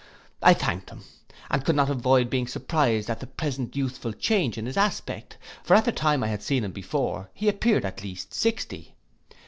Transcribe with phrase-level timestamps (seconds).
[0.41, 1.03] I thanked him,
[1.51, 5.75] and could not avoid being surprised at the present youthful change in his aspect; for
[5.75, 8.95] at the time I had seen him before he appeared at least sixty.